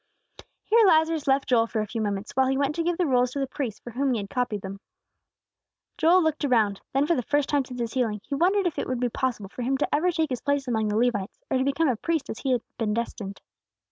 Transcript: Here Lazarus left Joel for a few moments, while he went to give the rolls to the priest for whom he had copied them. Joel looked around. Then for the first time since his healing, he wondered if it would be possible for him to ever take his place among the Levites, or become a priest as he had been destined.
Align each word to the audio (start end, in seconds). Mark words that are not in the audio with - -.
Here 0.63 0.83
Lazarus 0.87 1.27
left 1.27 1.47
Joel 1.47 1.67
for 1.67 1.79
a 1.79 1.85
few 1.85 2.01
moments, 2.01 2.31
while 2.31 2.47
he 2.47 2.57
went 2.57 2.73
to 2.73 2.81
give 2.83 2.97
the 2.97 3.05
rolls 3.05 3.29
to 3.33 3.39
the 3.39 3.45
priest 3.45 3.83
for 3.83 3.91
whom 3.91 4.13
he 4.13 4.17
had 4.19 4.31
copied 4.31 4.63
them. 4.63 4.79
Joel 5.99 6.23
looked 6.23 6.43
around. 6.43 6.81
Then 6.91 7.05
for 7.05 7.13
the 7.13 7.21
first 7.21 7.47
time 7.49 7.63
since 7.63 7.79
his 7.79 7.93
healing, 7.93 8.19
he 8.23 8.33
wondered 8.33 8.65
if 8.65 8.79
it 8.79 8.87
would 8.87 8.99
be 8.99 9.09
possible 9.09 9.49
for 9.49 9.61
him 9.61 9.77
to 9.77 9.93
ever 9.95 10.11
take 10.11 10.31
his 10.31 10.41
place 10.41 10.67
among 10.67 10.87
the 10.87 10.97
Levites, 10.97 11.37
or 11.51 11.63
become 11.63 11.87
a 11.87 11.95
priest 11.95 12.31
as 12.31 12.39
he 12.39 12.51
had 12.51 12.63
been 12.79 12.95
destined. 12.95 13.41